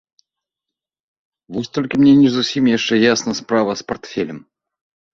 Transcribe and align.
Вось 1.59 1.69
толькі 1.79 1.95
мне 2.01 2.13
не 2.23 2.29
зусім 2.39 2.63
яшчэ 2.77 2.95
ясна 3.13 3.31
справа 3.45 3.71
з 3.83 3.91
партфелем. 3.91 4.39